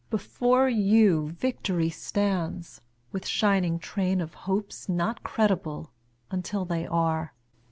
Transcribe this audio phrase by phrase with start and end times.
[0.09, 5.91] Before you victory stands, with shining train Of hopes not credible
[6.31, 7.35] until they are.